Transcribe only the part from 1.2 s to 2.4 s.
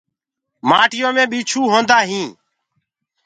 ٻيڇو هوندآ هودآ هينٚ۔